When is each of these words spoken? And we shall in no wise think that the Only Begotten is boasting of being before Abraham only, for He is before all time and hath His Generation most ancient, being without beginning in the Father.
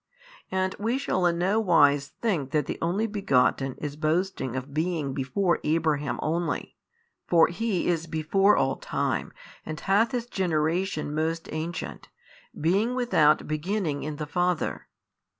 And 0.49 0.73
we 0.79 0.97
shall 0.97 1.27
in 1.27 1.37
no 1.37 1.59
wise 1.59 2.07
think 2.07 2.49
that 2.49 2.65
the 2.65 2.79
Only 2.81 3.05
Begotten 3.05 3.75
is 3.77 3.95
boasting 3.95 4.55
of 4.55 4.73
being 4.73 5.13
before 5.13 5.59
Abraham 5.63 6.17
only, 6.23 6.75
for 7.27 7.49
He 7.49 7.87
is 7.87 8.07
before 8.07 8.57
all 8.57 8.77
time 8.77 9.31
and 9.63 9.79
hath 9.79 10.11
His 10.13 10.25
Generation 10.25 11.13
most 11.13 11.49
ancient, 11.53 12.09
being 12.59 12.95
without 12.95 13.47
beginning 13.47 14.01
in 14.01 14.15
the 14.15 14.25
Father. 14.25 14.87